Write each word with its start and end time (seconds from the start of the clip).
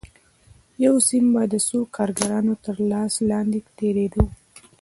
یو 0.85 0.95
سیم 1.07 1.25
به 1.33 1.43
د 1.53 1.55
څو 1.67 1.79
کارګرانو 1.95 2.53
تر 2.65 2.75
لاس 2.91 3.13
لاندې 3.29 3.59
تېرېده 3.77 4.23